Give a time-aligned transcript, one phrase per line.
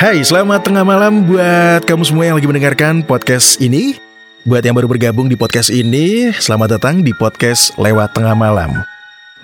[0.00, 4.00] Hai, selamat tengah malam buat kamu semua yang lagi mendengarkan podcast ini.
[4.48, 8.80] Buat yang baru bergabung di podcast ini, selamat datang di podcast Lewat Tengah Malam.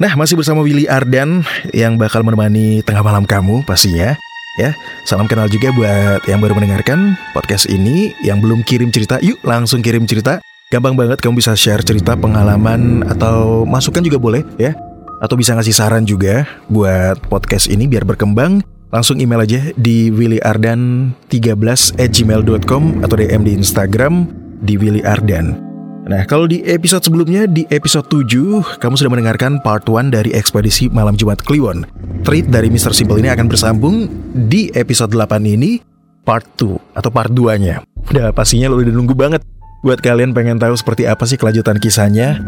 [0.00, 1.45] Nah, masih bersama Willy Ardan
[1.77, 4.16] yang bakal menemani tengah malam kamu pastinya.
[4.56, 4.73] Ya,
[5.05, 9.84] salam kenal juga buat yang baru mendengarkan podcast ini yang belum kirim cerita, yuk langsung
[9.84, 10.41] kirim cerita.
[10.73, 14.73] Gampang banget kamu bisa share cerita pengalaman atau masukan juga boleh ya.
[15.20, 18.64] Atau bisa ngasih saran juga buat podcast ini biar berkembang
[18.96, 24.24] langsung email aja di willyardan13 at gmail.com atau DM di Instagram
[24.64, 25.60] di Willy Ardan.
[26.06, 30.86] Nah, kalau di episode sebelumnya, di episode 7, kamu sudah mendengarkan part 1 dari ekspedisi
[30.89, 31.83] Malam Jumat Kliwon.
[32.22, 32.94] Treat dari Mr.
[32.94, 35.83] Simple ini akan bersambung di episode 8 ini,
[36.22, 37.83] part 2 atau part 2-nya.
[38.06, 39.42] Udah pastinya lo udah nunggu banget
[39.83, 42.39] buat kalian pengen tahu seperti apa sih kelanjutan kisahnya.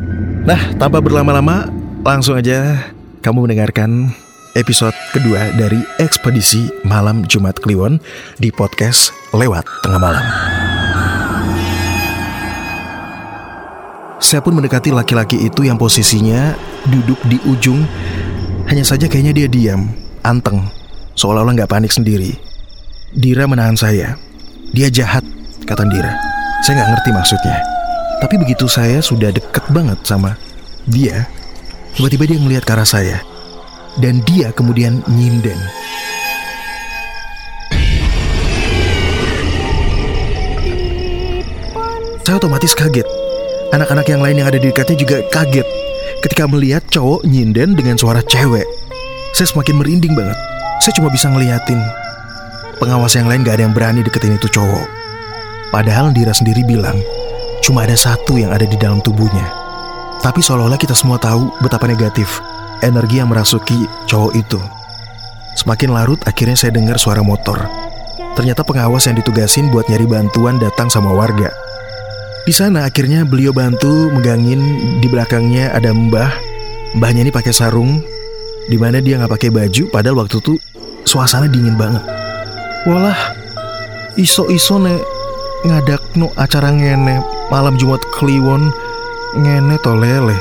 [0.46, 1.66] Nah, tanpa berlama-lama,
[2.06, 2.78] langsung aja
[3.26, 4.14] kamu mendengarkan
[4.56, 8.00] episode kedua dari ekspedisi Malam Jumat Kliwon
[8.40, 10.24] di podcast Lewat Tengah Malam.
[14.16, 16.56] Saya pun mendekati laki-laki itu yang posisinya
[16.88, 17.84] duduk di ujung.
[18.68, 19.92] Hanya saja kayaknya dia diam,
[20.24, 20.64] anteng,
[21.16, 22.36] seolah-olah nggak panik sendiri.
[23.12, 24.16] Dira menahan saya.
[24.72, 25.24] Dia jahat,
[25.64, 26.12] kata Dira.
[26.64, 27.56] Saya nggak ngerti maksudnya.
[28.24, 30.36] Tapi begitu saya sudah deket banget sama
[30.88, 31.28] dia,
[31.96, 33.27] tiba-tiba dia melihat ke arah saya
[33.98, 35.58] dan dia kemudian nyinden.
[42.22, 43.08] Saya otomatis kaget.
[43.72, 45.64] Anak-anak yang lain yang ada di dekatnya juga kaget
[46.20, 48.64] ketika melihat cowok nyinden dengan suara cewek.
[49.32, 50.36] Saya semakin merinding banget.
[50.84, 51.80] Saya cuma bisa ngeliatin.
[52.76, 54.86] Pengawas yang lain gak ada yang berani deketin itu cowok.
[55.72, 56.96] Padahal Dira sendiri bilang,
[57.64, 59.48] cuma ada satu yang ada di dalam tubuhnya.
[60.20, 62.28] Tapi seolah-olah kita semua tahu betapa negatif
[62.82, 64.60] energi yang merasuki cowok itu.
[65.58, 67.58] Semakin larut, akhirnya saya dengar suara motor.
[68.38, 71.50] Ternyata pengawas yang ditugasin buat nyari bantuan datang sama warga.
[72.46, 74.62] Di sana akhirnya beliau bantu megangin
[75.02, 76.30] di belakangnya ada mbah.
[76.94, 78.00] Mbahnya ini pakai sarung,
[78.70, 79.82] di mana dia nggak pakai baju.
[79.90, 80.54] Padahal waktu itu
[81.02, 82.00] suasana dingin banget.
[82.86, 83.34] Walah,
[84.14, 84.96] iso-iso ne
[85.66, 87.18] ngadak no acara ngene
[87.50, 88.70] malam Jumat Kliwon
[89.34, 90.38] ngene tolele.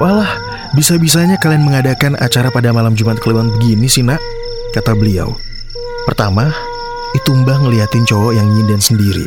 [0.00, 0.40] Walah,
[0.76, 4.20] bisa-bisanya kalian mengadakan acara pada malam Jumat Kliwon begini sih nak,
[4.76, 5.32] kata beliau.
[6.04, 6.52] Pertama,
[7.16, 9.24] itu mbah ngeliatin cowok yang nyinden sendiri.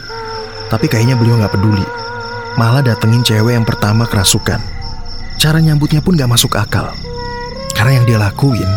[0.69, 1.83] Tapi kayaknya beliau nggak peduli.
[2.53, 4.61] Malah datengin cewek yang pertama kerasukan.
[5.41, 6.91] Cara nyambutnya pun gak masuk akal.
[7.73, 8.67] Karena yang dia lakuin,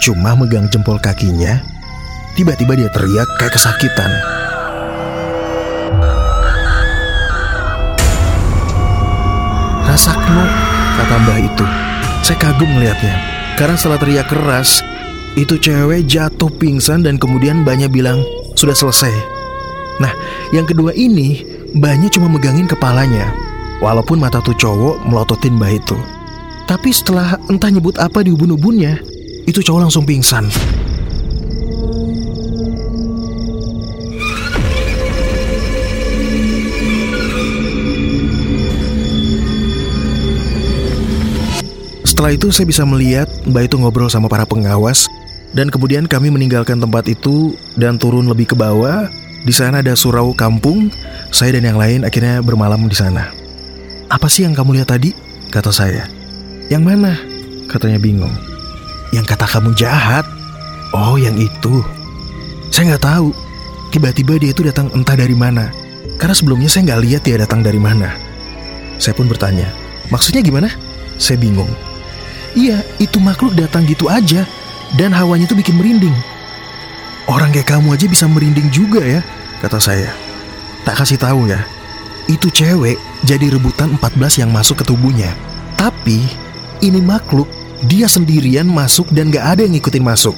[0.00, 1.60] cuma megang jempol kakinya,
[2.34, 4.10] tiba-tiba dia teriak kayak kesakitan.
[9.84, 10.67] Rasakno,
[10.98, 11.64] kata mbah itu.
[12.26, 13.14] Saya kagum melihatnya.
[13.54, 14.82] Karena setelah teriak keras,
[15.38, 18.18] itu cewek jatuh pingsan dan kemudian mbahnya bilang,
[18.58, 19.14] sudah selesai.
[20.02, 20.10] Nah,
[20.50, 21.42] yang kedua ini,
[21.74, 23.30] mbahnya cuma megangin kepalanya.
[23.78, 25.94] Walaupun mata tuh cowok melototin mbah itu.
[26.66, 28.98] Tapi setelah entah nyebut apa di ubun-ubunnya,
[29.46, 30.50] itu cowok langsung pingsan.
[42.18, 45.06] Setelah itu saya bisa melihat Mbak itu ngobrol sama para pengawas
[45.54, 49.06] dan kemudian kami meninggalkan tempat itu dan turun lebih ke bawah.
[49.46, 50.90] Di sana ada surau kampung.
[51.30, 53.30] Saya dan yang lain akhirnya bermalam di sana.
[54.10, 55.14] Apa sih yang kamu lihat tadi?
[55.54, 56.10] Kata saya.
[56.66, 57.14] Yang mana?
[57.70, 58.34] Katanya bingung.
[59.14, 60.26] Yang kata kamu jahat.
[60.90, 61.86] Oh, yang itu.
[62.74, 63.30] Saya nggak tahu.
[63.94, 65.70] Tiba-tiba dia itu datang entah dari mana.
[66.18, 68.10] Karena sebelumnya saya nggak lihat dia datang dari mana.
[68.98, 69.70] Saya pun bertanya,
[70.10, 70.66] maksudnya gimana?
[71.14, 71.70] Saya bingung.
[72.58, 74.42] Iya, itu makhluk datang gitu aja.
[74.98, 76.14] Dan hawanya tuh bikin merinding.
[77.30, 79.20] Orang kayak kamu aja bisa merinding juga ya,
[79.62, 80.10] kata saya.
[80.82, 81.62] Tak kasih tahu ya,
[82.26, 85.30] itu cewek jadi rebutan 14 yang masuk ke tubuhnya.
[85.78, 86.24] Tapi,
[86.82, 87.46] ini makhluk,
[87.86, 90.34] dia sendirian masuk dan gak ada yang ngikutin masuk.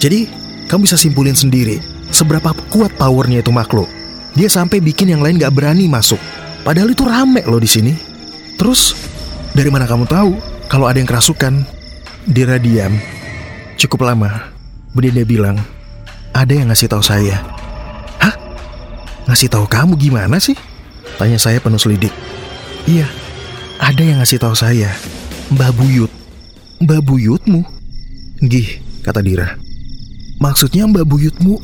[0.00, 0.30] Jadi,
[0.70, 1.82] kamu bisa simpulin sendiri,
[2.14, 3.90] seberapa kuat powernya itu makhluk.
[4.38, 6.22] Dia sampai bikin yang lain gak berani masuk.
[6.62, 7.92] Padahal itu rame loh di sini.
[8.54, 8.94] Terus,
[9.50, 11.66] dari mana kamu tahu kalau ada yang kerasukan?
[12.30, 12.94] Dira diam.
[13.74, 14.54] Cukup lama.
[14.94, 15.58] Dia bilang,
[16.30, 17.42] ada yang ngasih tahu saya.
[18.22, 18.34] Hah?
[19.26, 20.54] Ngasih tahu kamu gimana sih?
[21.18, 22.14] Tanya saya penuh selidik.
[22.86, 23.10] Iya,
[23.82, 24.94] ada yang ngasih tahu saya.
[25.50, 26.12] Mbah Buyut.
[26.78, 27.66] Mbah Buyutmu?
[28.46, 29.58] Gih, kata Dira.
[30.38, 31.58] Maksudnya Mbah Buyutmu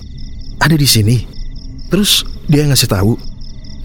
[0.58, 1.22] ada di sini.
[1.88, 3.14] Terus dia ngasih tahu.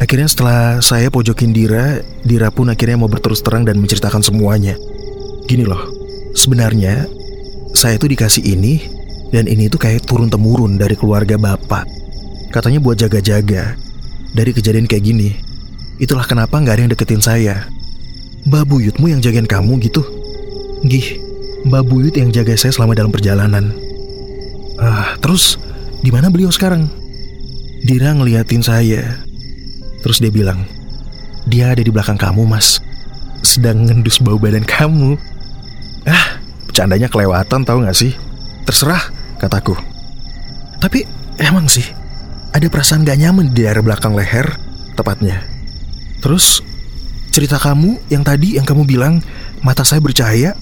[0.01, 4.74] Akhirnya setelah saya pojokin Dira, Dira pun akhirnya mau berterus terang dan menceritakan semuanya.
[5.51, 5.83] Gini loh,
[6.31, 7.12] sebenarnya
[7.75, 8.80] saya tuh dikasih ini
[9.31, 11.88] Dan ini tuh kayak turun-temurun dari keluarga bapak.
[12.51, 13.80] Katanya buat jaga-jaga.
[14.36, 15.31] Dari kejadian kayak gini.
[16.03, 17.63] Itulah kenapa nggak ada yang deketin saya.
[18.44, 20.03] Mbak Buyutmu yang jagain kamu gitu?
[20.83, 21.15] Gih,
[21.63, 23.71] Mbak Buyut yang jaga saya selama dalam perjalanan.
[24.75, 25.56] Ah, terus
[26.03, 26.92] di mana beliau sekarang?
[27.88, 29.24] Dira ngeliatin saya.
[30.03, 30.68] Terus dia bilang,
[31.48, 32.83] dia ada di belakang kamu, Mas.
[33.48, 35.31] Sedang ngendus bau badan kamu.
[36.07, 38.13] Ah, bercandanya kelewatan tahu gak sih?
[38.65, 39.77] Terserah, kataku.
[40.81, 41.06] Tapi
[41.38, 41.86] emang sih,
[42.51, 44.50] ada perasaan gak nyaman di daerah belakang leher,
[44.98, 45.42] tepatnya.
[46.21, 46.62] Terus,
[47.31, 49.24] cerita kamu yang tadi yang kamu bilang
[49.65, 50.53] mata saya bercahaya,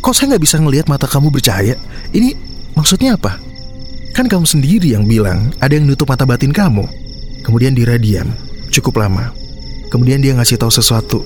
[0.00, 1.76] kok saya nggak bisa ngelihat mata kamu bercahaya?
[2.12, 2.36] Ini
[2.76, 3.38] maksudnya apa?
[4.12, 6.84] Kan kamu sendiri yang bilang ada yang nutup mata batin kamu.
[7.46, 8.28] Kemudian Dira diam,
[8.68, 9.32] cukup lama.
[9.88, 11.24] Kemudian dia ngasih tahu sesuatu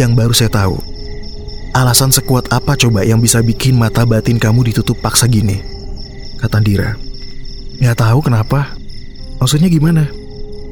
[0.00, 0.80] yang baru saya tahu.
[1.76, 5.60] Alasan sekuat apa coba yang bisa bikin mata batin kamu ditutup paksa gini?
[6.40, 6.96] Kata Dira.
[7.78, 8.72] Nggak tahu kenapa.
[9.38, 10.08] Maksudnya gimana?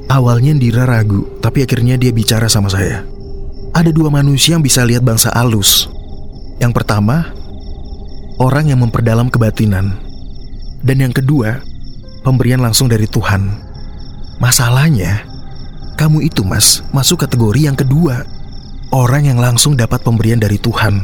[0.07, 3.03] Awalnya Dira ragu, tapi akhirnya dia bicara sama saya.
[3.75, 5.91] Ada dua manusia yang bisa lihat bangsa alus.
[6.63, 7.31] Yang pertama,
[8.41, 10.01] orang yang memperdalam kebatinan.
[10.81, 11.61] Dan yang kedua,
[12.25, 13.51] pemberian langsung dari Tuhan.
[14.39, 15.27] Masalahnya,
[15.97, 18.23] kamu itu mas, masuk kategori yang kedua.
[18.95, 21.03] Orang yang langsung dapat pemberian dari Tuhan.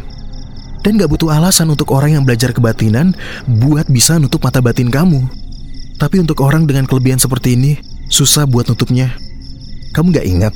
[0.82, 3.14] Dan gak butuh alasan untuk orang yang belajar kebatinan
[3.46, 5.22] buat bisa nutup mata batin kamu.
[5.98, 7.78] Tapi untuk orang dengan kelebihan seperti ini,
[8.10, 9.14] susah buat nutupnya.
[9.94, 10.54] Kamu gak ingat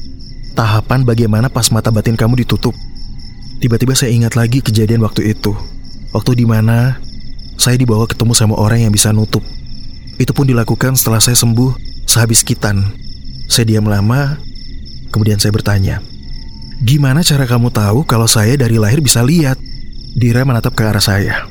[0.57, 2.75] tahapan bagaimana pas mata batin kamu ditutup?
[3.63, 5.55] Tiba-tiba saya ingat lagi kejadian waktu itu.
[6.11, 6.99] Waktu di mana
[7.61, 9.45] saya dibawa ketemu sama orang yang bisa nutup.
[10.17, 11.77] Itu pun dilakukan setelah saya sembuh
[12.09, 12.81] sehabis kitan.
[13.47, 14.41] Saya diam lama,
[15.13, 16.01] kemudian saya bertanya,
[16.77, 19.57] Gimana cara kamu tahu kalau saya dari lahir bisa lihat?
[20.13, 21.49] Dira menatap ke arah saya.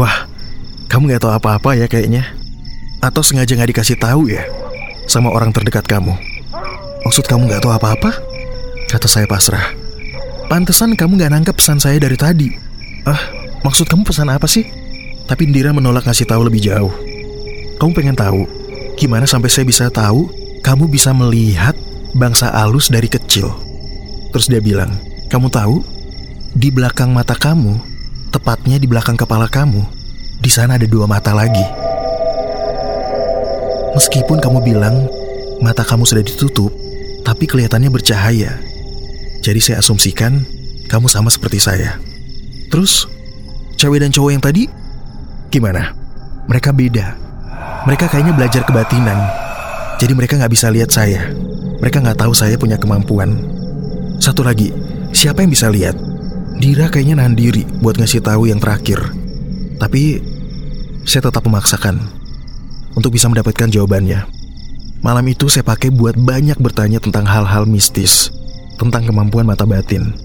[0.00, 0.24] Wah,
[0.88, 2.24] kamu gak tahu apa-apa ya kayaknya.
[3.04, 4.48] Atau sengaja gak dikasih tahu ya
[5.04, 6.16] sama orang terdekat kamu?
[7.04, 8.16] Maksud kamu gak tahu apa-apa?
[8.88, 9.76] Kata saya pasrah.
[10.48, 12.48] Pantesan kamu gak nangkep pesan saya dari tadi.
[13.04, 13.20] Ah,
[13.60, 14.64] maksud kamu pesan apa sih?
[15.28, 16.92] Tapi Indira menolak ngasih tahu lebih jauh.
[17.76, 18.48] Kamu pengen tahu
[18.96, 20.30] gimana sampai saya bisa tahu
[20.64, 21.76] kamu bisa melihat
[22.16, 23.52] bangsa alus dari kecil.
[24.34, 24.90] Terus dia bilang,
[25.30, 25.86] kamu tahu
[26.58, 27.78] di belakang mata kamu,
[28.34, 29.78] tepatnya di belakang kepala kamu,
[30.42, 31.62] di sana ada dua mata lagi.
[33.94, 35.06] Meskipun kamu bilang
[35.62, 36.74] mata kamu sudah ditutup,
[37.22, 38.58] tapi kelihatannya bercahaya.
[39.38, 40.42] Jadi saya asumsikan
[40.90, 41.94] kamu sama seperti saya.
[42.74, 43.06] Terus,
[43.78, 44.66] cewek dan cowok yang tadi
[45.46, 45.94] gimana?
[46.50, 47.14] Mereka beda.
[47.86, 49.30] Mereka kayaknya belajar kebatinan.
[50.02, 51.30] Jadi mereka nggak bisa lihat saya.
[51.78, 53.53] Mereka nggak tahu saya punya kemampuan.
[54.22, 54.70] Satu lagi,
[55.10, 55.96] siapa yang bisa lihat?
[56.58, 59.00] Dira kayaknya nahan diri buat ngasih tahu yang terakhir.
[59.78, 60.22] Tapi
[61.04, 61.98] saya tetap memaksakan
[62.94, 64.24] untuk bisa mendapatkan jawabannya.
[65.04, 68.32] Malam itu saya pakai buat banyak bertanya tentang hal-hal mistis,
[68.80, 70.16] tentang kemampuan mata batin.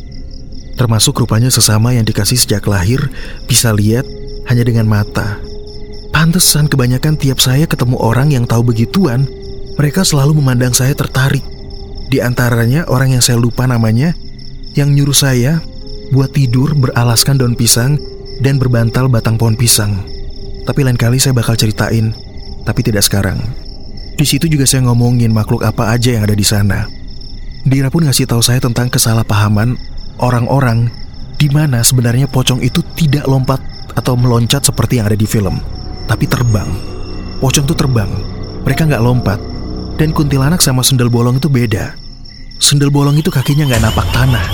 [0.80, 3.04] Termasuk rupanya sesama yang dikasih sejak lahir
[3.44, 4.08] bisa lihat
[4.48, 5.36] hanya dengan mata.
[6.16, 9.28] Pantesan kebanyakan tiap saya ketemu orang yang tahu begituan,
[9.76, 11.44] mereka selalu memandang saya tertarik.
[12.10, 14.18] Di antaranya orang yang saya lupa namanya,
[14.74, 15.62] yang nyuruh saya
[16.10, 18.02] buat tidur beralaskan daun pisang
[18.42, 20.02] dan berbantal batang pohon pisang.
[20.66, 22.14] Tapi lain kali saya bakal ceritain
[22.66, 23.38] tapi tidak sekarang.
[24.20, 26.86] Di situ juga saya ngomongin makhluk apa aja yang ada di sana.
[27.64, 29.80] Dira pun ngasih tahu saya tentang kesalahpahaman
[30.20, 30.92] orang-orang
[31.40, 33.64] di mana sebenarnya pocong itu tidak lompat
[33.96, 35.58] atau meloncat seperti yang ada di film,
[36.06, 36.68] tapi terbang.
[37.40, 38.12] Pocong itu terbang,
[38.68, 39.40] mereka nggak lompat.
[40.00, 41.92] Dan kuntilanak sama sendal bolong itu beda.
[42.56, 44.46] Sendal bolong itu kakinya nggak napak tanah,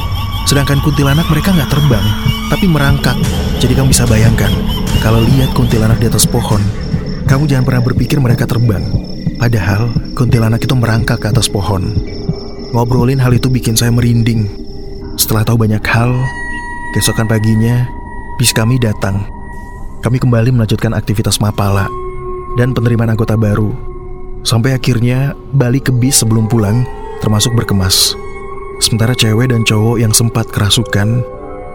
[0.49, 2.05] sedangkan kuntilanak mereka nggak terbang,
[2.49, 3.13] tapi merangkak.
[3.61, 4.49] Jadi kamu bisa bayangkan,
[5.05, 6.57] kalau lihat kuntilanak di atas pohon,
[7.29, 8.81] kamu jangan pernah berpikir mereka terbang.
[9.37, 11.93] Padahal kuntilanak itu merangkak ke atas pohon.
[12.73, 14.49] Ngobrolin hal itu bikin saya merinding.
[15.13, 16.09] Setelah tahu banyak hal,
[16.97, 17.85] keesokan paginya,
[18.41, 19.29] bis kami datang.
[20.01, 21.85] Kami kembali melanjutkan aktivitas mapala
[22.57, 23.94] dan penerimaan anggota baru.
[24.45, 26.85] Sampai akhirnya balik ke bis sebelum pulang,
[27.17, 28.13] termasuk berkemas.
[28.77, 31.25] Sementara cewek dan cowok yang sempat kerasukan,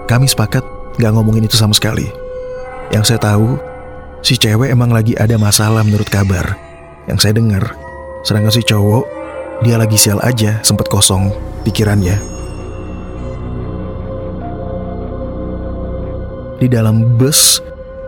[0.07, 0.63] kami sepakat
[0.95, 2.07] gak ngomongin itu sama sekali.
[2.95, 3.59] Yang saya tahu,
[4.23, 6.55] si cewek emang lagi ada masalah menurut kabar
[7.11, 7.75] yang saya dengar.
[8.23, 9.03] Sedangkan si cowok,
[9.67, 11.35] dia lagi sial aja, sempat kosong
[11.67, 12.23] pikirannya.
[16.63, 17.59] Di dalam bus,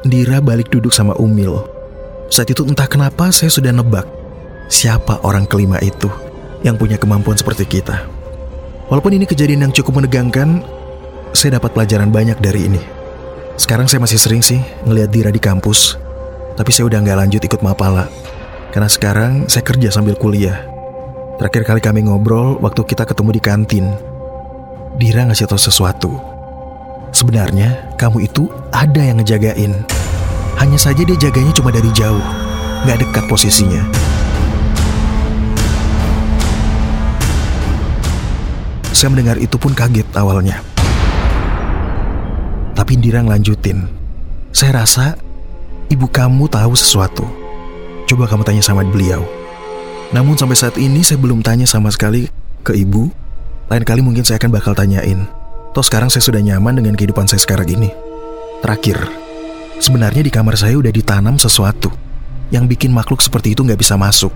[0.07, 1.59] Dira balik duduk sama Umil.
[2.31, 4.22] Saat itu entah kenapa saya sudah nebak
[4.71, 6.11] siapa orang kelima itu
[6.63, 8.07] yang punya kemampuan seperti kita.
[8.91, 10.63] Walaupun ini kejadian yang cukup menegangkan,
[11.33, 12.83] saya dapat pelajaran banyak dari ini.
[13.57, 15.97] Sekarang saya masih sering sih ngelihat Dira di kampus.
[16.57, 18.09] Tapi saya udah nggak lanjut ikut Mapala.
[18.73, 20.65] Karena sekarang saya kerja sambil kuliah.
[21.41, 23.87] Terakhir kali kami ngobrol waktu kita ketemu di kantin.
[24.97, 26.13] Dira ngasih tahu sesuatu.
[27.13, 29.73] Sebenarnya kamu itu ada yang ngejagain.
[30.61, 32.25] Hanya saja dia jaganya cuma dari jauh,
[32.85, 34.02] nggak dekat posisinya.
[39.03, 40.63] Saya mendengar itu pun kaget awalnya.
[42.71, 43.83] Tapi Dira ngelanjutin.
[44.55, 45.19] Saya rasa
[45.91, 47.27] ibu kamu tahu sesuatu.
[48.07, 49.27] Coba kamu tanya sama beliau.
[50.15, 52.31] Namun sampai saat ini saya belum tanya sama sekali
[52.63, 53.11] ke ibu.
[53.75, 55.27] Lain kali mungkin saya akan bakal tanyain.
[55.75, 57.91] Toh sekarang saya sudah nyaman dengan kehidupan saya sekarang ini.
[58.63, 59.03] Terakhir,
[59.83, 61.91] sebenarnya di kamar saya udah ditanam sesuatu
[62.55, 64.31] yang bikin makhluk seperti itu nggak bisa masuk.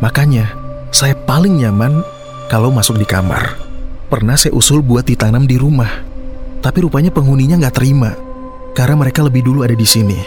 [0.00, 0.56] Makanya,
[0.88, 2.00] saya paling nyaman
[2.48, 3.68] kalau masuk di kamar.
[4.10, 6.02] Pernah saya usul buat ditanam di rumah,
[6.58, 8.10] tapi rupanya penghuninya nggak terima
[8.74, 10.18] karena mereka lebih dulu ada di sini.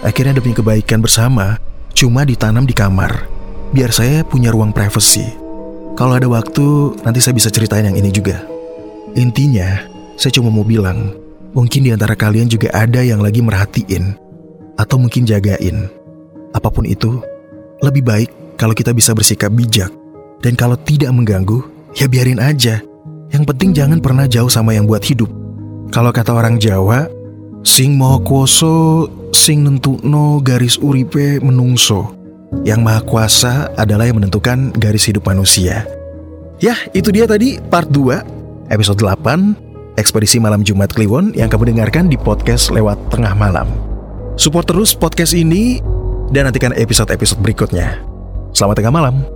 [0.00, 1.60] Akhirnya demi kebaikan bersama,
[1.92, 3.28] cuma ditanam di kamar,
[3.76, 5.36] biar saya punya ruang privasi.
[6.00, 8.40] Kalau ada waktu, nanti saya bisa ceritain yang ini juga.
[9.20, 9.84] Intinya,
[10.16, 11.12] saya cuma mau bilang,
[11.52, 14.16] mungkin di antara kalian juga ada yang lagi merhatiin,
[14.80, 15.92] atau mungkin jagain.
[16.56, 17.20] Apa pun itu,
[17.84, 19.92] lebih baik kalau kita bisa bersikap bijak,
[20.40, 21.60] dan kalau tidak mengganggu,
[22.00, 22.80] ya biarin aja.
[23.34, 25.26] Yang penting jangan pernah jauh sama yang buat hidup.
[25.90, 27.10] Kalau kata orang Jawa,
[27.66, 32.14] sing moho kuoso, sing nentukno garis uripe menungso.
[32.62, 35.82] Yang maha kuasa adalah yang menentukan garis hidup manusia.
[36.62, 42.06] Ya, itu dia tadi part 2, episode 8, Ekspedisi Malam Jumat Kliwon yang kamu dengarkan
[42.06, 43.66] di podcast lewat tengah malam.
[44.38, 45.82] Support terus podcast ini
[46.30, 47.98] dan nantikan episode-episode berikutnya.
[48.54, 49.33] Selamat tengah malam.